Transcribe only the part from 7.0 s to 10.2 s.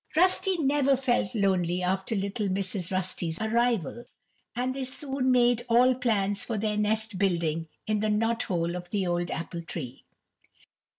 building in the knot hole of the old apple tree.